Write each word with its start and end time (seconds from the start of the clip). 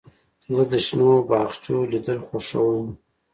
زه 0.53 0.63
د 0.71 0.73
شنو 0.85 1.11
باغچو 1.29 1.77
لیدل 1.91 2.19
خوښوم. 2.27 2.87